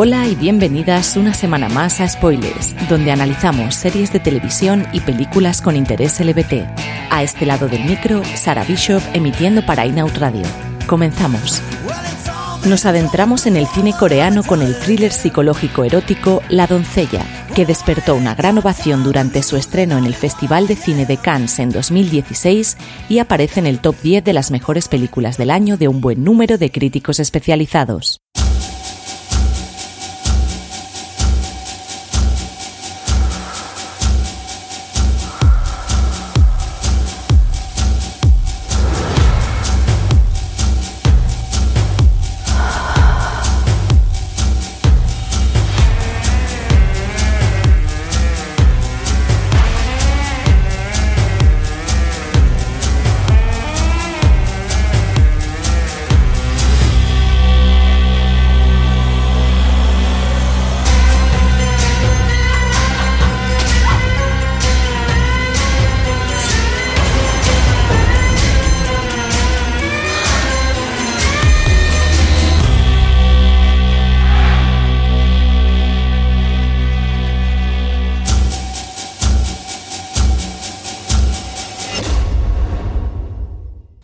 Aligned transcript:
Hola 0.00 0.28
y 0.28 0.36
bienvenidas 0.36 1.16
una 1.16 1.34
semana 1.34 1.68
más 1.68 2.00
a 2.00 2.06
Spoilers, 2.06 2.72
donde 2.88 3.10
analizamos 3.10 3.74
series 3.74 4.12
de 4.12 4.20
televisión 4.20 4.86
y 4.92 5.00
películas 5.00 5.60
con 5.60 5.74
interés 5.74 6.20
LBT. 6.20 6.68
A 7.10 7.24
este 7.24 7.44
lado 7.44 7.66
del 7.66 7.84
micro, 7.84 8.22
Sara 8.36 8.62
Bishop 8.62 9.02
emitiendo 9.12 9.66
para 9.66 9.86
Inout 9.86 10.16
Radio. 10.18 10.44
Comenzamos. 10.86 11.60
Nos 12.64 12.86
adentramos 12.86 13.48
en 13.48 13.56
el 13.56 13.66
cine 13.66 13.92
coreano 13.92 14.44
con 14.44 14.62
el 14.62 14.78
thriller 14.78 15.10
psicológico 15.10 15.82
erótico 15.82 16.44
La 16.48 16.68
doncella, 16.68 17.26
que 17.56 17.66
despertó 17.66 18.14
una 18.14 18.36
gran 18.36 18.56
ovación 18.56 19.02
durante 19.02 19.42
su 19.42 19.56
estreno 19.56 19.98
en 19.98 20.04
el 20.04 20.14
Festival 20.14 20.68
de 20.68 20.76
Cine 20.76 21.06
de 21.06 21.16
Cannes 21.16 21.58
en 21.58 21.70
2016 21.70 22.76
y 23.08 23.18
aparece 23.18 23.58
en 23.58 23.66
el 23.66 23.80
top 23.80 23.96
10 24.00 24.22
de 24.22 24.32
las 24.32 24.52
mejores 24.52 24.86
películas 24.86 25.38
del 25.38 25.50
año 25.50 25.76
de 25.76 25.88
un 25.88 26.00
buen 26.00 26.22
número 26.22 26.56
de 26.56 26.70
críticos 26.70 27.18
especializados. 27.18 28.20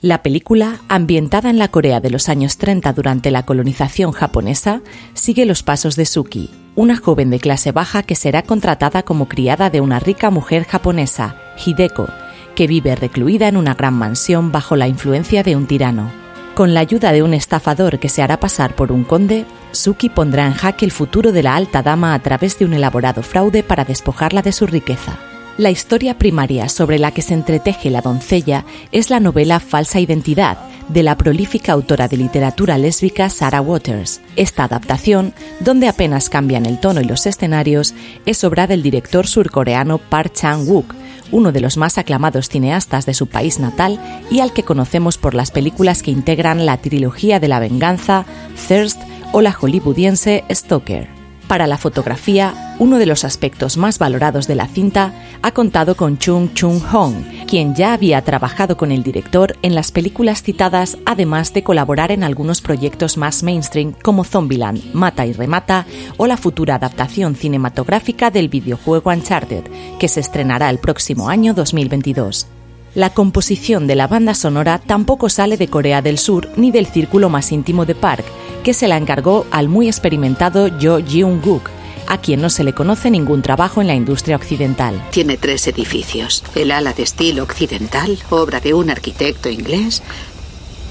La 0.04 0.22
película, 0.22 0.80
ambientada 0.90 1.48
en 1.48 1.58
la 1.58 1.68
Corea 1.68 1.98
de 1.98 2.10
los 2.10 2.28
años 2.28 2.58
30 2.58 2.92
durante 2.92 3.30
la 3.30 3.46
colonización 3.46 4.12
japonesa, 4.12 4.82
sigue 5.14 5.46
los 5.46 5.62
pasos 5.62 5.96
de 5.96 6.04
Suki, 6.04 6.50
una 6.74 6.98
joven 6.98 7.30
de 7.30 7.38
clase 7.38 7.72
baja 7.72 8.02
que 8.02 8.14
será 8.14 8.42
contratada 8.42 9.02
como 9.02 9.28
criada 9.28 9.70
de 9.70 9.80
una 9.80 10.00
rica 10.00 10.28
mujer 10.28 10.64
japonesa, 10.64 11.36
Hideko, 11.56 12.06
que 12.54 12.66
vive 12.66 12.94
recluida 12.96 13.48
en 13.48 13.56
una 13.56 13.72
gran 13.72 13.94
mansión 13.94 14.52
bajo 14.52 14.76
la 14.76 14.88
influencia 14.88 15.42
de 15.42 15.56
un 15.56 15.66
tirano. 15.66 16.12
Con 16.54 16.74
la 16.74 16.80
ayuda 16.80 17.10
de 17.10 17.22
un 17.22 17.32
estafador 17.32 17.98
que 17.98 18.10
se 18.10 18.20
hará 18.20 18.38
pasar 18.38 18.76
por 18.76 18.92
un 18.92 19.04
conde, 19.04 19.46
Suki 19.72 20.10
pondrá 20.10 20.46
en 20.46 20.52
jaque 20.52 20.84
el 20.84 20.92
futuro 20.92 21.32
de 21.32 21.42
la 21.42 21.56
alta 21.56 21.82
dama 21.82 22.12
a 22.12 22.18
través 22.18 22.58
de 22.58 22.66
un 22.66 22.74
elaborado 22.74 23.22
fraude 23.22 23.62
para 23.62 23.86
despojarla 23.86 24.42
de 24.42 24.52
su 24.52 24.66
riqueza. 24.66 25.16
La 25.56 25.70
historia 25.70 26.18
primaria 26.18 26.68
sobre 26.68 26.98
la 26.98 27.12
que 27.12 27.22
se 27.22 27.32
entreteje 27.32 27.88
la 27.88 28.00
doncella 28.00 28.64
es 28.90 29.08
la 29.08 29.20
novela 29.20 29.60
Falsa 29.60 30.00
Identidad, 30.00 30.58
de 30.88 31.04
la 31.04 31.16
prolífica 31.16 31.72
autora 31.72 32.08
de 32.08 32.16
literatura 32.16 32.76
lésbica 32.76 33.30
Sarah 33.30 33.60
Waters. 33.60 34.20
Esta 34.34 34.64
adaptación, 34.64 35.32
donde 35.60 35.86
apenas 35.86 36.28
cambian 36.28 36.66
el 36.66 36.80
tono 36.80 37.00
y 37.00 37.04
los 37.04 37.26
escenarios, 37.26 37.94
es 38.26 38.42
obra 38.42 38.66
del 38.66 38.82
director 38.82 39.28
surcoreano 39.28 39.98
Park 39.98 40.32
Chan-wook, 40.34 40.92
uno 41.30 41.52
de 41.52 41.60
los 41.60 41.76
más 41.76 41.98
aclamados 41.98 42.48
cineastas 42.48 43.06
de 43.06 43.14
su 43.14 43.28
país 43.28 43.60
natal 43.60 44.00
y 44.32 44.40
al 44.40 44.52
que 44.52 44.64
conocemos 44.64 45.18
por 45.18 45.34
las 45.34 45.52
películas 45.52 46.02
que 46.02 46.10
integran 46.10 46.66
la 46.66 46.78
trilogía 46.78 47.38
de 47.38 47.46
la 47.46 47.60
venganza, 47.60 48.26
Thirst 48.66 49.00
o 49.32 49.40
la 49.40 49.52
hollywoodiense 49.52 50.42
Stoker. 50.50 51.13
Para 51.54 51.68
la 51.68 51.78
fotografía, 51.78 52.74
uno 52.80 52.98
de 52.98 53.06
los 53.06 53.22
aspectos 53.24 53.76
más 53.76 54.00
valorados 54.00 54.48
de 54.48 54.56
la 54.56 54.66
cinta 54.66 55.12
ha 55.40 55.52
contado 55.52 55.94
con 55.94 56.18
Chung 56.18 56.52
Chung 56.52 56.80
Hong, 56.80 57.14
quien 57.46 57.76
ya 57.76 57.92
había 57.92 58.20
trabajado 58.22 58.76
con 58.76 58.90
el 58.90 59.04
director 59.04 59.56
en 59.62 59.76
las 59.76 59.92
películas 59.92 60.42
citadas, 60.42 60.98
además 61.06 61.54
de 61.54 61.62
colaborar 61.62 62.10
en 62.10 62.24
algunos 62.24 62.60
proyectos 62.60 63.16
más 63.16 63.44
mainstream 63.44 63.92
como 64.02 64.24
Zombieland, 64.24 64.82
Mata 64.94 65.26
y 65.26 65.32
Remata 65.32 65.86
o 66.16 66.26
la 66.26 66.36
futura 66.36 66.74
adaptación 66.74 67.36
cinematográfica 67.36 68.32
del 68.32 68.48
videojuego 68.48 69.10
Uncharted, 69.10 69.62
que 70.00 70.08
se 70.08 70.18
estrenará 70.18 70.70
el 70.70 70.78
próximo 70.78 71.28
año 71.28 71.54
2022. 71.54 72.48
La 72.94 73.10
composición 73.10 73.88
de 73.88 73.96
la 73.96 74.06
banda 74.06 74.34
sonora 74.34 74.78
tampoco 74.78 75.28
sale 75.28 75.56
de 75.56 75.66
Corea 75.66 76.00
del 76.00 76.16
Sur 76.16 76.50
ni 76.56 76.70
del 76.70 76.86
círculo 76.86 77.28
más 77.28 77.50
íntimo 77.50 77.86
de 77.86 77.96
Park, 77.96 78.24
que 78.62 78.72
se 78.72 78.86
la 78.86 78.96
encargó 78.96 79.46
al 79.50 79.68
muy 79.68 79.88
experimentado 79.88 80.68
Jo 80.80 81.00
Jeong-guk, 81.00 81.62
a 82.06 82.18
quien 82.18 82.40
no 82.40 82.50
se 82.50 82.62
le 82.62 82.72
conoce 82.72 83.10
ningún 83.10 83.42
trabajo 83.42 83.80
en 83.80 83.88
la 83.88 83.96
industria 83.96 84.36
occidental. 84.36 85.02
Tiene 85.10 85.36
tres 85.36 85.66
edificios. 85.66 86.44
El 86.54 86.70
ala 86.70 86.92
de 86.92 87.02
estilo 87.02 87.42
occidental, 87.42 88.16
obra 88.30 88.60
de 88.60 88.74
un 88.74 88.90
arquitecto 88.90 89.48
inglés, 89.48 90.02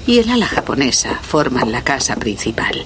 y 0.06 0.18
el 0.18 0.28
ala 0.28 0.46
japonesa 0.46 1.18
forman 1.22 1.72
la 1.72 1.82
casa 1.82 2.16
principal. 2.16 2.84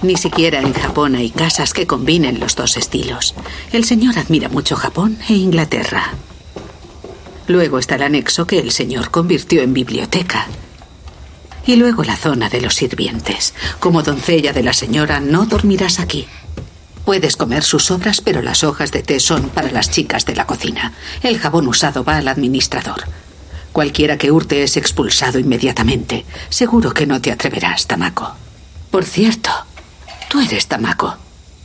Ni 0.00 0.16
siquiera 0.16 0.60
en 0.60 0.72
Japón 0.72 1.16
hay 1.16 1.28
casas 1.28 1.74
que 1.74 1.86
combinen 1.86 2.40
los 2.40 2.56
dos 2.56 2.78
estilos. 2.78 3.34
El 3.72 3.84
señor 3.84 4.18
admira 4.18 4.48
mucho 4.48 4.74
Japón 4.74 5.18
e 5.28 5.34
Inglaterra. 5.34 6.14
Luego 7.46 7.78
está 7.78 7.96
el 7.96 8.02
anexo 8.02 8.46
que 8.46 8.58
el 8.58 8.70
señor 8.70 9.10
convirtió 9.10 9.62
en 9.62 9.74
biblioteca. 9.74 10.46
Y 11.66 11.76
luego 11.76 12.04
la 12.04 12.16
zona 12.16 12.48
de 12.48 12.60
los 12.60 12.74
sirvientes. 12.74 13.54
Como 13.80 14.02
doncella 14.02 14.52
de 14.52 14.62
la 14.62 14.72
señora, 14.72 15.20
no 15.20 15.46
dormirás 15.46 16.00
aquí. 16.00 16.26
Puedes 17.04 17.36
comer 17.36 17.62
sus 17.62 17.90
obras, 17.90 18.22
pero 18.22 18.40
las 18.40 18.64
hojas 18.64 18.90
de 18.90 19.02
té 19.02 19.20
son 19.20 19.50
para 19.50 19.70
las 19.70 19.90
chicas 19.90 20.24
de 20.24 20.34
la 20.34 20.46
cocina. 20.46 20.94
El 21.22 21.38
jabón 21.38 21.68
usado 21.68 22.02
va 22.02 22.16
al 22.16 22.28
administrador. 22.28 23.04
Cualquiera 23.72 24.16
que 24.16 24.30
hurte 24.30 24.62
es 24.62 24.76
expulsado 24.76 25.38
inmediatamente. 25.38 26.24
Seguro 26.48 26.94
que 26.94 27.06
no 27.06 27.20
te 27.20 27.30
atreverás, 27.30 27.86
Tamako. 27.86 28.34
Por 28.90 29.04
cierto, 29.04 29.50
tú 30.30 30.40
eres 30.40 30.66
Tamako. 30.66 31.16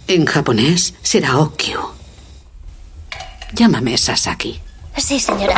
En 0.08 0.26
japonés 0.26 0.96
será 1.04 1.38
Okyu. 1.38 1.80
Llámame 3.54 3.98
Sasaki. 3.98 4.60
Sí, 4.98 5.20
señora. 5.20 5.56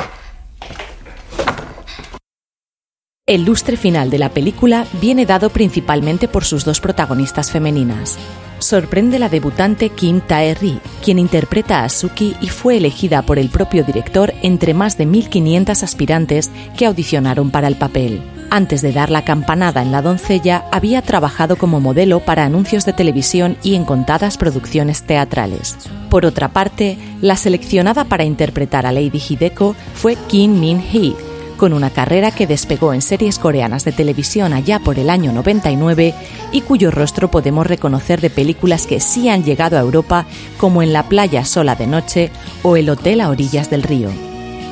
El 3.27 3.45
lustre 3.45 3.77
final 3.77 4.09
de 4.09 4.17
la 4.17 4.29
película 4.29 4.87
viene 4.99 5.27
dado 5.27 5.51
principalmente 5.51 6.27
por 6.27 6.43
sus 6.43 6.65
dos 6.65 6.81
protagonistas 6.81 7.51
femeninas. 7.51 8.17
Sorprende 8.57 9.19
la 9.19 9.29
debutante 9.29 9.89
Kim 9.89 10.21
Tae-ri, 10.21 10.79
quien 11.03 11.19
interpreta 11.19 11.83
a 11.83 11.89
Suki 11.89 12.35
y 12.41 12.49
fue 12.49 12.77
elegida 12.77 13.21
por 13.21 13.37
el 13.37 13.49
propio 13.49 13.83
director 13.83 14.33
entre 14.41 14.73
más 14.73 14.97
de 14.97 15.05
1.500 15.05 15.83
aspirantes 15.83 16.49
que 16.75 16.87
audicionaron 16.87 17.51
para 17.51 17.67
el 17.67 17.75
papel. 17.75 18.23
Antes 18.49 18.81
de 18.81 18.91
dar 18.91 19.11
la 19.11 19.23
campanada 19.23 19.83
en 19.83 19.91
La 19.91 20.01
doncella, 20.01 20.65
había 20.71 21.03
trabajado 21.03 21.57
como 21.57 21.79
modelo 21.79 22.21
para 22.21 22.43
anuncios 22.43 22.85
de 22.85 22.93
televisión 22.93 23.55
y 23.61 23.75
en 23.75 23.85
contadas 23.85 24.37
producciones 24.37 25.03
teatrales. 25.03 25.77
Por 26.09 26.25
otra 26.25 26.49
parte, 26.49 26.97
la 27.21 27.35
seleccionada 27.35 28.03
para 28.05 28.23
interpretar 28.23 28.87
a 28.87 28.91
Lady 28.91 29.21
Hideko 29.29 29.75
fue 29.93 30.17
Kim 30.27 30.59
Min-hee, 30.59 31.15
con 31.61 31.73
una 31.73 31.91
carrera 31.91 32.31
que 32.31 32.47
despegó 32.47 32.91
en 32.91 33.03
series 33.03 33.37
coreanas 33.37 33.85
de 33.85 33.91
televisión 33.91 34.51
allá 34.51 34.79
por 34.79 34.97
el 34.97 35.11
año 35.11 35.31
99 35.31 36.15
y 36.51 36.61
cuyo 36.61 36.89
rostro 36.89 37.29
podemos 37.29 37.67
reconocer 37.67 38.19
de 38.19 38.31
películas 38.31 38.87
que 38.87 38.99
sí 38.99 39.29
han 39.29 39.43
llegado 39.43 39.77
a 39.77 39.81
Europa 39.81 40.25
como 40.57 40.81
En 40.81 40.91
la 40.91 41.03
playa 41.03 41.45
sola 41.45 41.75
de 41.75 41.85
noche 41.85 42.31
o 42.63 42.77
El 42.77 42.89
hotel 42.89 43.21
a 43.21 43.29
orillas 43.29 43.69
del 43.69 43.83
río. 43.83 44.09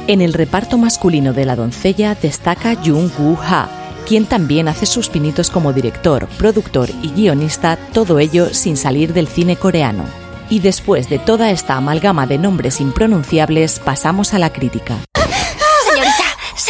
En 0.07 0.19
el 0.19 0.33
reparto 0.33 0.79
masculino 0.79 1.31
de 1.31 1.45
La 1.45 1.55
doncella 1.55 2.15
destaca 2.15 2.75
Jung 2.75 3.11
Woo-ha, 3.19 3.69
quien 4.07 4.25
también 4.25 4.67
hace 4.67 4.87
sus 4.87 5.09
pinitos 5.09 5.51
como 5.51 5.73
director, 5.73 6.27
productor 6.39 6.89
y 7.03 7.09
guionista, 7.09 7.77
todo 7.93 8.17
ello 8.17 8.51
sin 8.51 8.77
salir 8.77 9.13
del 9.13 9.27
cine 9.27 9.57
coreano. 9.57 10.05
Y 10.49 10.61
después 10.61 11.07
de 11.07 11.19
toda 11.19 11.51
esta 11.51 11.77
amalgama 11.77 12.25
de 12.25 12.39
nombres 12.39 12.81
impronunciables, 12.81 13.77
pasamos 13.77 14.33
a 14.33 14.39
la 14.39 14.51
crítica. 14.51 14.97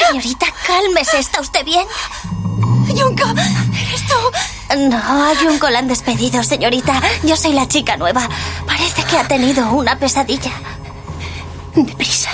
Señorita, 0.10 0.48
cálmese. 0.66 1.20
¿Está 1.20 1.40
usted 1.40 1.64
bien? 1.64 1.86
Junko, 2.88 3.30
¿eres 3.30 4.08
tú? 4.08 4.76
No, 4.76 4.98
a 4.98 5.36
Junko 5.36 5.70
la 5.70 5.80
han 5.80 5.88
despedido, 5.88 6.42
señorita. 6.42 7.00
Yo 7.22 7.36
soy 7.36 7.54
la 7.54 7.68
chica 7.68 7.96
nueva. 7.96 8.28
Parece 8.66 9.04
que 9.04 9.18
ha 9.18 9.28
tenido 9.28 9.72
una 9.72 10.00
pesadilla. 10.00 10.52
Deprisa. 11.76 12.32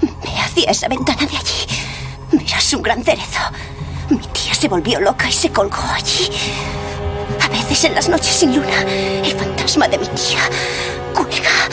Ve 0.00 0.30
hacia 0.42 0.70
esa 0.70 0.88
ventana 0.88 1.26
de 1.26 1.36
allí. 1.36 1.66
Verás 2.32 2.72
un 2.72 2.80
gran 2.80 3.04
cerezo. 3.04 3.40
Mi 4.08 4.26
tía 4.28 4.54
se 4.54 4.68
volvió 4.68 4.98
loca 4.98 5.28
y 5.28 5.32
se 5.32 5.50
colgó 5.50 5.82
allí. 5.92 6.30
A 7.42 7.48
veces 7.48 7.84
en 7.84 7.96
las 7.96 8.08
noches 8.08 8.34
sin 8.34 8.56
luna, 8.56 8.80
el 8.80 9.38
fantasma 9.38 9.88
de 9.88 9.98
mi 9.98 10.06
tía 10.06 10.40
cuelga 11.12 11.68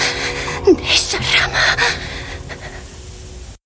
de 0.65 0.93
esa 0.93 1.19
rama. 1.39 1.77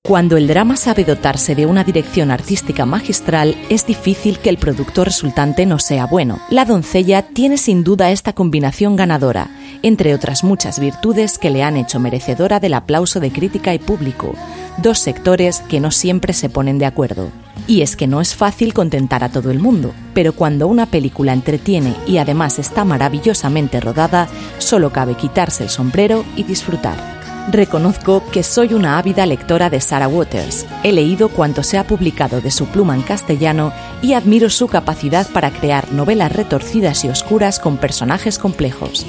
Cuando 0.04 0.36
el 0.36 0.48
drama 0.48 0.78
sabe 0.78 1.04
dotarse 1.04 1.54
de 1.54 1.68
una 1.68 1.84
dirección 1.84 2.32
artística 2.32 2.88
magistral, 2.88 3.56
es 3.70 3.86
difícil 3.86 4.40
que 4.40 4.50
el 4.50 4.58
producto 4.58 5.06
resultante 5.06 5.68
no 5.68 5.78
sea 5.78 6.08
bueno. 6.08 6.40
La 6.50 6.66
doncella 6.66 7.22
tiene 7.22 7.60
sin 7.60 7.84
duda 7.84 8.10
esta 8.10 8.34
combinación 8.34 8.96
ganadora, 8.96 9.52
entre 9.84 10.16
otras 10.16 10.44
muchas 10.44 10.80
virtudes 10.80 11.38
que 11.38 11.52
le 11.52 11.62
han 11.62 11.78
hecho 11.78 12.00
merecedora 12.00 12.60
del 12.60 12.74
aplauso 12.74 13.20
de 13.20 13.32
crítica 13.32 13.76
y 13.76 13.80
público, 13.80 14.34
dos 14.80 14.98
sectores 14.98 15.60
que 15.70 15.80
no 15.80 15.92
siempre 15.92 16.34
se 16.34 16.50
ponen 16.50 16.80
de 16.80 16.88
acuerdo. 16.88 17.30
Y 17.68 17.84
es 17.84 17.96
que 17.96 18.08
no 18.08 18.22
es 18.22 18.34
fácil 18.34 18.74
contentar 18.74 19.24
a 19.24 19.30
todo 19.30 19.52
el 19.52 19.60
mundo, 19.60 19.94
pero 20.16 20.34
cuando 20.34 20.68
una 20.68 20.88
película 20.88 21.32
entretiene 21.32 21.94
y 22.08 22.18
además 22.18 22.58
está 22.58 22.86
maravillosamente 22.86 23.80
rodada, 23.80 24.28
solo 24.58 24.92
cabe 24.92 25.14
quitarse 25.14 25.64
el 25.64 25.70
sombrero 25.70 26.26
y 26.36 26.42
disfrutar. 26.42 27.21
Reconozco 27.50 28.24
que 28.32 28.44
soy 28.44 28.74
una 28.74 28.98
ávida 28.98 29.26
lectora 29.26 29.70
de 29.70 29.82
Sarah 29.82 30.08
Waters. 30.08 30.66
He 30.84 30.92
leído 30.92 31.28
cuanto 31.30 31.64
se 31.64 31.78
ha 31.78 31.86
publicado 31.86 32.40
de 32.40 32.52
su 32.52 32.68
pluma 32.68 32.96
en 32.96 33.02
castellano 33.02 33.74
y 34.02 34.14
admiro 34.14 34.50
su 34.50 34.68
capacidad 34.68 35.28
para 35.28 35.50
crear 35.50 35.92
novelas 35.92 36.32
retorcidas 36.32 37.04
y 37.04 37.10
oscuras 37.10 37.60
con 37.60 37.78
personajes 37.78 38.38
complejos. 38.38 39.06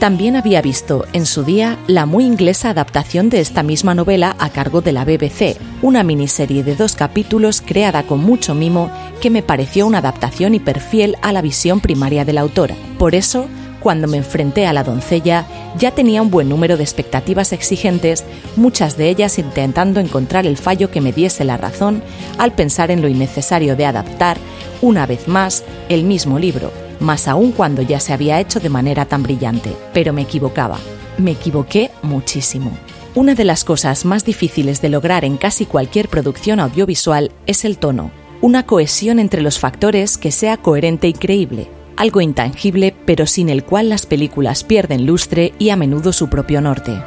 También 0.00 0.34
había 0.34 0.62
visto 0.62 1.04
en 1.12 1.26
su 1.26 1.44
día 1.44 1.78
la 1.86 2.06
muy 2.06 2.24
inglesa 2.24 2.70
adaptación 2.70 3.28
de 3.28 3.40
esta 3.40 3.62
misma 3.62 3.94
novela 3.94 4.34
a 4.38 4.48
cargo 4.48 4.80
de 4.80 4.92
la 4.92 5.04
BBC, 5.04 5.58
una 5.82 6.02
miniserie 6.02 6.64
de 6.64 6.74
dos 6.74 6.94
capítulos 6.94 7.60
creada 7.60 8.04
con 8.04 8.20
mucho 8.20 8.54
mimo 8.54 8.90
que 9.20 9.28
me 9.28 9.42
pareció 9.42 9.86
una 9.86 9.98
adaptación 9.98 10.54
hiperfiel 10.54 11.16
a 11.20 11.34
la 11.34 11.42
visión 11.42 11.80
primaria 11.80 12.24
de 12.24 12.32
la 12.32 12.40
autora. 12.40 12.74
Por 12.98 13.14
eso, 13.14 13.46
cuando 13.80 14.06
me 14.06 14.18
enfrenté 14.18 14.66
a 14.66 14.72
la 14.72 14.84
doncella, 14.84 15.46
ya 15.78 15.90
tenía 15.90 16.22
un 16.22 16.30
buen 16.30 16.48
número 16.48 16.76
de 16.76 16.82
expectativas 16.82 17.52
exigentes, 17.52 18.24
muchas 18.56 18.96
de 18.96 19.08
ellas 19.08 19.38
intentando 19.38 20.00
encontrar 20.00 20.46
el 20.46 20.56
fallo 20.56 20.90
que 20.90 21.00
me 21.00 21.12
diese 21.12 21.44
la 21.44 21.56
razón 21.56 22.02
al 22.38 22.52
pensar 22.52 22.90
en 22.90 23.02
lo 23.02 23.08
innecesario 23.08 23.76
de 23.76 23.86
adaptar, 23.86 24.38
una 24.82 25.06
vez 25.06 25.28
más, 25.28 25.64
el 25.88 26.04
mismo 26.04 26.38
libro, 26.38 26.72
más 27.00 27.28
aún 27.28 27.52
cuando 27.52 27.82
ya 27.82 28.00
se 28.00 28.12
había 28.12 28.40
hecho 28.40 28.60
de 28.60 28.68
manera 28.68 29.04
tan 29.04 29.22
brillante. 29.22 29.72
Pero 29.92 30.12
me 30.12 30.22
equivocaba. 30.22 30.78
Me 31.18 31.32
equivoqué 31.32 31.90
muchísimo. 32.02 32.70
Una 33.14 33.34
de 33.34 33.44
las 33.44 33.64
cosas 33.64 34.04
más 34.04 34.24
difíciles 34.24 34.80
de 34.80 34.88
lograr 34.88 35.24
en 35.24 35.36
casi 35.36 35.66
cualquier 35.66 36.08
producción 36.08 36.60
audiovisual 36.60 37.32
es 37.46 37.64
el 37.64 37.76
tono, 37.76 38.12
una 38.40 38.64
cohesión 38.64 39.18
entre 39.18 39.42
los 39.42 39.58
factores 39.58 40.16
que 40.16 40.30
sea 40.30 40.56
coherente 40.56 41.08
y 41.08 41.12
creíble, 41.12 41.68
algo 42.00 42.22
intangible 42.22 42.94
pero 43.04 43.26
sin 43.26 43.50
el 43.50 43.62
cual 43.62 43.90
las 43.90 44.06
películas 44.06 44.64
pierden 44.64 45.04
lustre 45.04 45.52
y 45.58 45.68
a 45.68 45.76
menudo 45.76 46.14
su 46.14 46.30
propio 46.30 46.62
norte. 46.62 46.98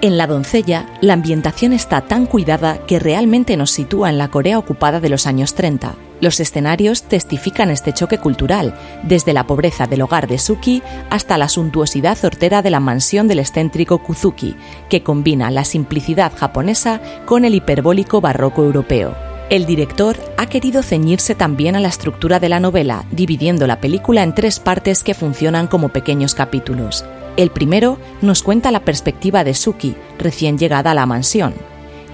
En 0.00 0.16
La 0.16 0.26
doncella, 0.26 0.86
la 1.02 1.12
ambientación 1.12 1.74
está 1.74 2.00
tan 2.00 2.24
cuidada 2.24 2.78
que 2.86 2.98
realmente 2.98 3.58
nos 3.58 3.70
sitúa 3.70 4.08
en 4.08 4.16
la 4.16 4.28
Corea 4.28 4.58
ocupada 4.58 4.98
de 4.98 5.10
los 5.10 5.26
años 5.26 5.54
30. 5.54 5.94
Los 6.22 6.40
escenarios 6.40 7.02
testifican 7.02 7.70
este 7.70 7.92
choque 7.92 8.16
cultural, 8.16 8.74
desde 9.02 9.34
la 9.34 9.46
pobreza 9.46 9.86
del 9.86 10.00
hogar 10.00 10.26
de 10.26 10.38
Suki 10.38 10.82
hasta 11.10 11.36
la 11.36 11.50
suntuosidad 11.50 12.16
hortera 12.24 12.62
de 12.62 12.70
la 12.70 12.80
mansión 12.80 13.28
del 13.28 13.40
excéntrico 13.40 13.98
Kuzuki, 13.98 14.56
que 14.88 15.02
combina 15.02 15.50
la 15.50 15.66
simplicidad 15.66 16.32
japonesa 16.34 17.02
con 17.26 17.44
el 17.44 17.54
hiperbólico 17.54 18.22
barroco 18.22 18.64
europeo. 18.64 19.29
El 19.50 19.66
director 19.66 20.16
ha 20.36 20.46
querido 20.46 20.80
ceñirse 20.80 21.34
también 21.34 21.74
a 21.74 21.80
la 21.80 21.88
estructura 21.88 22.38
de 22.38 22.48
la 22.48 22.60
novela, 22.60 23.04
dividiendo 23.10 23.66
la 23.66 23.80
película 23.80 24.22
en 24.22 24.32
tres 24.32 24.60
partes 24.60 25.02
que 25.02 25.12
funcionan 25.12 25.66
como 25.66 25.88
pequeños 25.88 26.36
capítulos. 26.36 27.04
El 27.36 27.50
primero 27.50 27.98
nos 28.22 28.44
cuenta 28.44 28.70
la 28.70 28.84
perspectiva 28.84 29.42
de 29.42 29.54
Suki, 29.54 29.96
recién 30.20 30.56
llegada 30.56 30.92
a 30.92 30.94
la 30.94 31.04
mansión. 31.04 31.52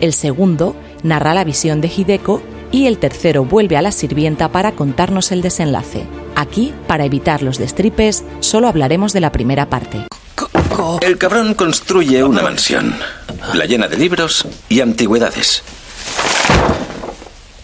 El 0.00 0.14
segundo 0.14 0.74
narra 1.02 1.34
la 1.34 1.44
visión 1.44 1.82
de 1.82 1.92
Hideko 1.94 2.40
y 2.72 2.86
el 2.86 2.96
tercero 2.96 3.44
vuelve 3.44 3.76
a 3.76 3.82
la 3.82 3.92
sirvienta 3.92 4.50
para 4.50 4.72
contarnos 4.72 5.30
el 5.30 5.42
desenlace. 5.42 6.06
Aquí, 6.36 6.72
para 6.86 7.04
evitar 7.04 7.42
los 7.42 7.58
destripes, 7.58 8.24
solo 8.40 8.66
hablaremos 8.66 9.12
de 9.12 9.20
la 9.20 9.30
primera 9.30 9.68
parte. 9.68 10.06
El 11.02 11.18
cabrón 11.18 11.52
construye 11.52 12.24
una 12.24 12.40
mansión, 12.40 12.94
la 13.52 13.66
llena 13.66 13.88
de 13.88 13.98
libros 13.98 14.46
y 14.70 14.80
antigüedades. 14.80 15.62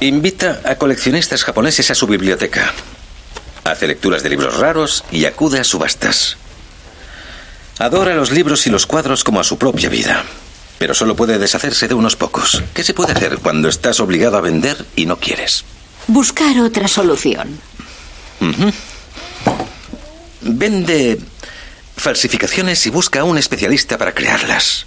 Invita 0.03 0.61
a 0.65 0.75
coleccionistas 0.75 1.45
japoneses 1.45 1.89
a 1.93 1.95
su 1.95 2.09
biblioteca. 2.09 2.73
Hace 3.63 3.87
lecturas 3.87 4.25
de 4.25 4.31
libros 4.31 4.59
raros 4.59 5.05
y 5.13 5.27
acude 5.27 5.61
a 5.61 5.65
subastas. 5.65 6.37
Adora 7.79 8.17
los 8.17 8.33
libros 8.33 8.67
y 8.67 8.71
los 8.71 8.85
cuadros 8.85 9.23
como 9.23 9.39
a 9.39 9.45
su 9.45 9.59
propia 9.59 9.89
vida, 9.89 10.25
pero 10.79 10.93
solo 10.95 11.15
puede 11.15 11.39
deshacerse 11.39 11.87
de 11.87 11.95
unos 11.95 12.17
pocos. 12.17 12.65
¿Qué 12.75 12.83
se 12.83 12.95
puede 12.95 13.13
hacer 13.13 13.39
cuando 13.39 13.69
estás 13.69 14.01
obligado 14.01 14.37
a 14.37 14.41
vender 14.41 14.85
y 14.97 15.07
no 15.07 15.21
quieres? 15.21 15.65
Buscar 16.09 16.59
otra 16.59 16.89
solución. 16.89 17.61
Vende 20.41 21.21
falsificaciones 21.97 22.85
y 22.87 22.91
busca 22.91 23.21
a 23.21 23.25
un 23.25 23.39
especialista 23.39 23.99
para 23.99 24.13
crearlas. 24.15 24.85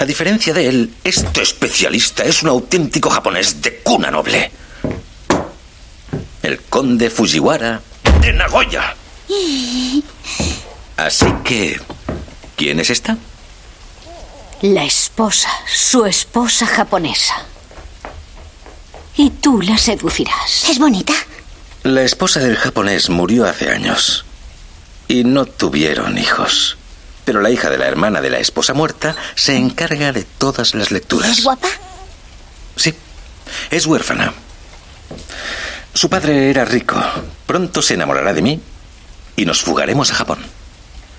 A 0.00 0.06
diferencia 0.06 0.54
de 0.54 0.66
él, 0.66 0.94
este 1.04 1.42
especialista 1.42 2.24
es 2.24 2.42
un 2.42 2.48
auténtico 2.48 3.10
japonés 3.10 3.60
de 3.60 3.80
cuna 3.80 4.10
noble. 4.10 4.50
El 6.42 6.58
conde 6.62 7.10
Fujiwara 7.10 7.82
de 8.22 8.32
Nagoya. 8.32 8.96
Así 10.96 11.26
que, 11.44 11.78
¿quién 12.56 12.80
es 12.80 12.88
esta? 12.88 13.18
La 14.62 14.84
esposa, 14.84 15.50
su 15.70 16.06
esposa 16.06 16.66
japonesa. 16.66 17.44
Y 19.18 19.28
tú 19.28 19.60
la 19.60 19.76
seducirás. 19.76 20.64
¿Es 20.70 20.78
bonita? 20.78 21.12
La 21.82 22.00
esposa 22.00 22.40
del 22.40 22.56
japonés 22.56 23.10
murió 23.10 23.44
hace 23.44 23.70
años. 23.70 24.24
Y 25.08 25.24
no 25.24 25.44
tuvieron 25.44 26.16
hijos. 26.16 26.78
Pero 27.24 27.40
la 27.40 27.50
hija 27.50 27.70
de 27.70 27.78
la 27.78 27.86
hermana 27.86 28.20
de 28.20 28.30
la 28.30 28.38
esposa 28.38 28.74
muerta 28.74 29.16
se 29.34 29.56
encarga 29.56 30.12
de 30.12 30.24
todas 30.24 30.74
las 30.74 30.90
lecturas. 30.90 31.38
¿Es 31.38 31.44
guapa? 31.44 31.68
Sí, 32.76 32.94
es 33.70 33.86
huérfana. 33.86 34.32
Su 35.92 36.08
padre 36.08 36.50
era 36.50 36.64
rico. 36.64 36.96
Pronto 37.46 37.82
se 37.82 37.94
enamorará 37.94 38.32
de 38.32 38.42
mí 38.42 38.60
y 39.36 39.44
nos 39.44 39.60
fugaremos 39.62 40.10
a 40.10 40.14
Japón. 40.14 40.38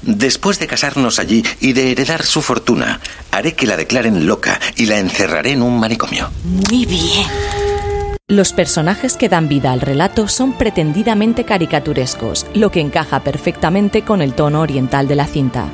Después 0.02 0.58
de 0.58 0.68
casarnos 0.68 1.20
allí 1.20 1.44
y 1.60 1.74
de 1.74 1.92
heredar 1.92 2.24
su 2.24 2.42
fortuna, 2.42 3.00
haré 3.30 3.54
que 3.54 3.68
la 3.68 3.78
declaren 3.78 4.26
loca 4.26 4.60
y 4.76 4.88
la 4.88 4.98
encerraré 4.98 5.52
en 5.52 5.62
un 5.62 5.80
manicomio. 5.80 6.32
Muy 6.44 6.86
bien. 6.86 7.28
Los 8.28 8.54
personajes 8.54 9.18
que 9.18 9.30
dan 9.30 9.50
vida 9.50 9.72
al 9.72 9.82
relato 9.82 10.28
son 10.28 10.54
pretendidamente 10.54 11.44
caricaturescos, 11.44 12.48
lo 12.54 12.72
que 12.72 12.80
encaja 12.80 13.24
perfectamente 13.24 14.04
con 14.04 14.22
el 14.22 14.34
tono 14.34 14.62
oriental 14.62 15.08
de 15.08 15.16
la 15.16 15.28
cinta. 15.28 15.66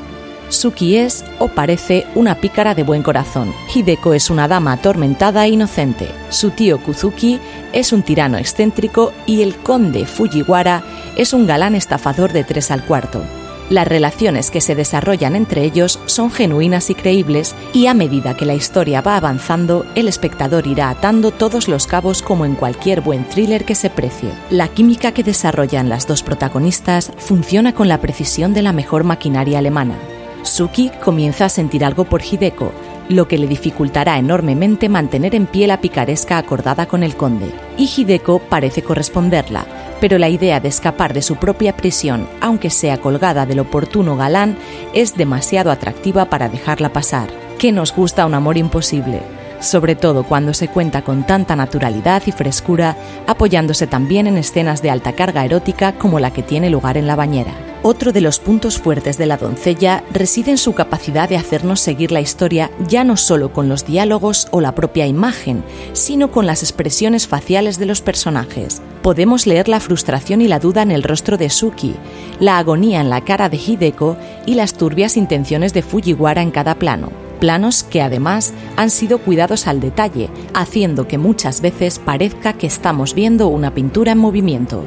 Suki 0.49 0.97
es, 0.97 1.25
o 1.39 1.49
parece, 1.49 2.05
una 2.15 2.35
pícara 2.35 2.73
de 2.73 2.83
buen 2.83 3.03
corazón. 3.03 3.53
Hideko 3.73 4.13
es 4.13 4.29
una 4.29 4.47
dama 4.47 4.73
atormentada 4.73 5.45
e 5.45 5.49
inocente. 5.49 6.09
Su 6.29 6.51
tío 6.51 6.79
Kuzuki 6.79 7.39
es 7.73 7.91
un 7.91 8.03
tirano 8.03 8.37
excéntrico 8.37 9.11
y 9.25 9.41
el 9.41 9.55
conde 9.55 10.05
Fujiwara 10.05 10.83
es 11.15 11.33
un 11.33 11.47
galán 11.47 11.75
estafador 11.75 12.33
de 12.33 12.43
tres 12.43 12.71
al 12.71 12.85
cuarto. 12.85 13.23
Las 13.69 13.85
relaciones 13.85 14.49
que 14.49 14.61
se 14.61 14.75
desarrollan 14.75 15.35
entre 15.35 15.63
ellos 15.63 15.99
son 16.05 16.31
genuinas 16.31 16.89
y 16.89 16.95
creíbles 16.95 17.53
y 17.73 17.87
a 17.87 17.93
medida 17.93 18.37
que 18.37 18.45
la 18.45 18.55
historia 18.55 19.01
va 19.01 19.17
avanzando, 19.17 19.85
el 19.95 20.07
espectador 20.07 20.67
irá 20.67 20.89
atando 20.89 21.31
todos 21.31 21.67
los 21.67 21.85
cabos 21.85 22.21
como 22.21 22.45
en 22.45 22.55
cualquier 22.55 23.01
buen 23.01 23.25
thriller 23.25 23.65
que 23.65 23.75
se 23.75 23.89
precie. 23.89 24.29
La 24.49 24.69
química 24.69 25.11
que 25.11 25.23
desarrollan 25.23 25.89
las 25.89 26.07
dos 26.07 26.23
protagonistas 26.23 27.11
funciona 27.17 27.73
con 27.73 27.89
la 27.89 27.99
precisión 27.99 28.53
de 28.53 28.61
la 28.61 28.71
mejor 28.71 29.03
maquinaria 29.03 29.59
alemana. 29.59 29.97
Suki 30.43 30.91
comienza 31.03 31.45
a 31.45 31.49
sentir 31.49 31.83
algo 31.83 32.05
por 32.05 32.21
Hideko, 32.21 32.71
lo 33.09 33.27
que 33.27 33.37
le 33.37 33.47
dificultará 33.47 34.17
enormemente 34.17 34.89
mantener 34.89 35.35
en 35.35 35.45
pie 35.45 35.67
la 35.67 35.79
picaresca 35.79 36.37
acordada 36.37 36.87
con 36.87 37.03
el 37.03 37.15
conde. 37.15 37.51
Y 37.77 37.85
Hideko 37.85 38.39
parece 38.39 38.81
corresponderla, 38.81 39.65
pero 40.01 40.17
la 40.17 40.29
idea 40.29 40.59
de 40.59 40.67
escapar 40.67 41.13
de 41.13 41.21
su 41.21 41.37
propia 41.37 41.75
prisión, 41.75 42.27
aunque 42.41 42.69
sea 42.69 42.97
colgada 42.97 43.45
del 43.45 43.59
oportuno 43.59 44.17
galán, 44.17 44.57
es 44.93 45.15
demasiado 45.15 45.71
atractiva 45.71 46.25
para 46.25 46.49
dejarla 46.49 46.89
pasar. 46.89 47.29
Que 47.57 47.71
nos 47.71 47.95
gusta 47.95 48.25
un 48.25 48.35
amor 48.35 48.57
imposible, 48.57 49.21
sobre 49.59 49.95
todo 49.95 50.23
cuando 50.23 50.53
se 50.53 50.67
cuenta 50.67 51.01
con 51.01 51.25
tanta 51.25 51.55
naturalidad 51.55 52.21
y 52.25 52.31
frescura, 52.31 52.95
apoyándose 53.25 53.87
también 53.87 54.27
en 54.27 54.37
escenas 54.37 54.81
de 54.81 54.91
alta 54.91 55.13
carga 55.13 55.43
erótica 55.45 55.93
como 55.93 56.19
la 56.19 56.31
que 56.31 56.43
tiene 56.43 56.69
lugar 56.69 56.97
en 56.97 57.07
la 57.07 57.15
bañera. 57.15 57.53
Otro 57.83 58.11
de 58.11 58.21
los 58.21 58.39
puntos 58.39 58.79
fuertes 58.79 59.17
de 59.17 59.27
la 59.27 59.37
doncella 59.37 60.03
reside 60.11 60.51
en 60.51 60.57
su 60.57 60.73
capacidad 60.73 61.29
de 61.29 61.37
hacernos 61.37 61.79
seguir 61.79 62.11
la 62.11 62.21
historia 62.21 62.71
ya 62.87 63.03
no 63.03 63.17
solo 63.17 63.53
con 63.53 63.69
los 63.69 63.85
diálogos 63.85 64.47
o 64.51 64.61
la 64.61 64.73
propia 64.73 65.05
imagen, 65.05 65.63
sino 65.93 66.31
con 66.31 66.47
las 66.47 66.63
expresiones 66.63 67.27
faciales 67.27 67.77
de 67.77 67.85
los 67.85 68.01
personajes. 68.01 68.81
Podemos 69.03 69.45
leer 69.45 69.69
la 69.69 69.79
frustración 69.79 70.41
y 70.41 70.47
la 70.47 70.59
duda 70.59 70.81
en 70.81 70.91
el 70.91 71.03
rostro 71.03 71.37
de 71.37 71.49
Suki, 71.51 71.93
la 72.39 72.57
agonía 72.57 72.99
en 72.99 73.11
la 73.11 73.21
cara 73.21 73.47
de 73.47 73.57
Hideko 73.57 74.17
y 74.45 74.55
las 74.55 74.73
turbias 74.73 75.15
intenciones 75.15 75.73
de 75.73 75.83
Fujiwara 75.83 76.41
en 76.41 76.51
cada 76.51 76.75
plano. 76.75 77.11
Planos 77.39 77.83
que 77.83 78.01
además 78.01 78.53
han 78.75 78.89
sido 78.89 79.19
cuidados 79.19 79.67
al 79.67 79.79
detalle, 79.79 80.29
haciendo 80.55 81.07
que 81.07 81.19
muchas 81.19 81.61
veces 81.61 81.99
parezca 81.99 82.53
que 82.53 82.65
estamos 82.65 83.13
viendo 83.13 83.47
una 83.47 83.75
pintura 83.75 84.13
en 84.13 84.17
movimiento. 84.17 84.83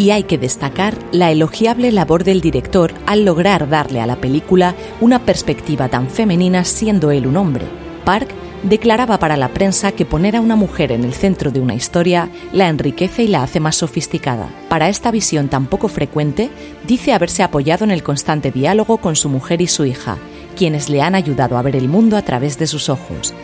Y 0.00 0.12
hay 0.12 0.22
que 0.22 0.38
destacar 0.38 0.96
la 1.12 1.30
elogiable 1.30 1.92
labor 1.92 2.24
del 2.24 2.40
director 2.40 2.94
al 3.04 3.26
lograr 3.26 3.68
darle 3.68 4.00
a 4.00 4.06
la 4.06 4.16
película 4.16 4.74
una 4.98 5.26
perspectiva 5.26 5.90
tan 5.90 6.08
femenina 6.08 6.64
siendo 6.64 7.10
él 7.10 7.26
un 7.26 7.36
hombre. 7.36 7.66
Park 8.06 8.30
declaraba 8.62 9.18
para 9.18 9.36
la 9.36 9.48
prensa 9.48 9.92
que 9.92 10.06
poner 10.06 10.36
a 10.36 10.40
una 10.40 10.56
mujer 10.56 10.90
en 10.90 11.04
el 11.04 11.12
centro 11.12 11.50
de 11.50 11.60
una 11.60 11.74
historia 11.74 12.30
la 12.54 12.70
enriquece 12.70 13.24
y 13.24 13.28
la 13.28 13.42
hace 13.42 13.60
más 13.60 13.76
sofisticada. 13.76 14.48
Para 14.70 14.88
esta 14.88 15.10
visión 15.10 15.48
tan 15.48 15.66
poco 15.66 15.88
frecuente, 15.88 16.48
dice 16.86 17.12
haberse 17.12 17.42
apoyado 17.42 17.84
en 17.84 17.90
el 17.90 18.02
constante 18.02 18.50
diálogo 18.50 18.96
con 18.96 19.16
su 19.16 19.28
mujer 19.28 19.60
y 19.60 19.66
su 19.66 19.84
hija, 19.84 20.16
quienes 20.56 20.88
le 20.88 21.02
han 21.02 21.14
ayudado 21.14 21.58
a 21.58 21.62
ver 21.62 21.76
el 21.76 21.90
mundo 21.90 22.16
a 22.16 22.22
través 22.22 22.58
de 22.58 22.66
sus 22.66 22.88
ojos. 22.88 23.34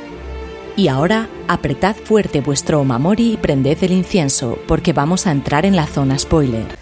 Y 0.79 0.89
ahora, 0.89 1.31
apretad 1.49 1.97
fuerte 1.97 2.43
vuestro 2.43 2.81
omamori 2.81 3.33
y 3.33 3.37
prended 3.39 3.83
el 3.83 3.93
incienso, 3.93 4.59
porque 4.69 4.93
vamos 4.93 5.27
a 5.27 5.31
entrar 5.33 5.65
en 5.65 5.75
la 5.75 5.87
zona 5.87 6.19
spoiler. 6.19 6.79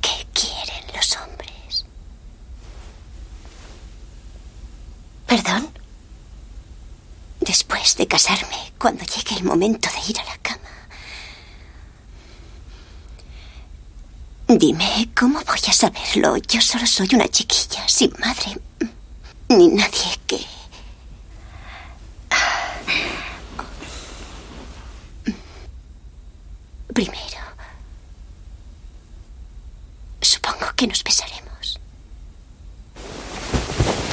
¿Qué 0.00 0.24
quieren 0.32 0.84
los 0.94 1.16
hombres? 1.16 1.84
¿Perdón? 5.26 5.68
Después 7.40 7.96
de 7.96 8.06
casarme, 8.06 8.72
cuando 8.78 9.02
llegue 9.04 9.36
el 9.36 9.42
momento 9.44 9.88
de 9.92 10.10
ir 10.10 10.20
a 10.20 10.24
la 10.26 10.38
cama. 10.38 10.58
Dime, 14.46 15.10
¿cómo 15.18 15.40
voy 15.44 15.60
a 15.66 15.72
saberlo? 15.72 16.36
Yo 16.36 16.60
solo 16.60 16.86
soy 16.86 17.08
una 17.14 17.26
chiquilla, 17.26 17.82
sin 17.88 18.12
madre, 18.20 18.60
ni 19.48 19.66
nadie 19.70 20.20
que... 20.24 20.57
Primero, 26.98 27.38
supongo 30.20 30.66
que 30.74 30.88
nos 30.88 31.04
besaremos. 31.04 31.78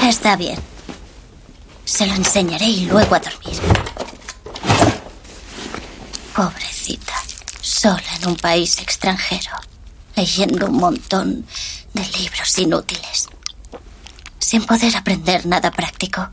Está 0.04 0.36
bien. 0.36 0.60
Se 1.84 2.06
lo 2.06 2.14
enseñaré 2.14 2.68
y 2.68 2.86
luego 2.86 3.16
a 3.16 3.20
dormir. 3.20 3.60
Pobrecita, 6.36 7.16
sola 7.60 8.04
en 8.22 8.28
un 8.28 8.36
país 8.36 8.78
extranjero, 8.78 9.54
leyendo 10.16 10.68
un 10.68 10.78
montón 10.78 11.48
de 11.96 12.08
libros 12.20 12.56
inútiles, 12.60 13.30
sin 14.38 14.64
poder 14.64 14.96
aprender 14.96 15.48
nada 15.48 15.72
práctico. 15.72 16.30